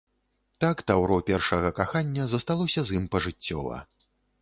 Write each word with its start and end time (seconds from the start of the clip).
Так 0.63 0.81
таўро 0.91 1.19
першага 1.29 1.71
кахання 1.81 2.27
засталося 2.35 2.81
з 2.89 3.01
ім 3.01 3.09
пажыццёва. 3.17 3.77